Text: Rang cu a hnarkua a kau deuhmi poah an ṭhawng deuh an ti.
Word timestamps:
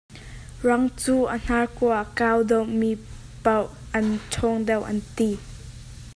Rang 0.67 0.85
cu 1.01 1.15
a 1.33 1.35
hnarkua 1.45 1.93
a 2.01 2.09
kau 2.17 2.39
deuhmi 2.49 2.91
poah 3.43 3.69
an 3.97 4.05
ṭhawng 4.31 4.61
deuh 4.67 4.83
an 4.91 4.99
ti. 5.15 5.29